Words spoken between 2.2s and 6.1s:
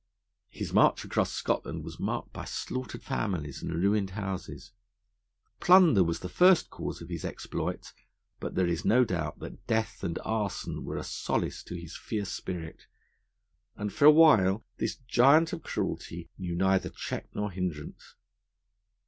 by slaughtered families and ruined houses. Plunder